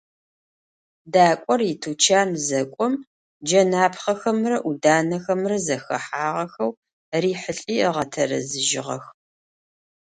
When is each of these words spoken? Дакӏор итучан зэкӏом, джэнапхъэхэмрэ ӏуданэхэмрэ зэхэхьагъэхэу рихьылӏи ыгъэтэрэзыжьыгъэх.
Дакӏор 1.13 1.61
итучан 1.71 2.29
зэкӏом, 2.47 2.93
джэнапхъэхэмрэ 3.47 4.57
ӏуданэхэмрэ 4.63 5.57
зэхэхьагъэхэу 5.65 6.71
рихьылӏи 7.21 7.77
ыгъэтэрэзыжьыгъэх. 7.89 9.05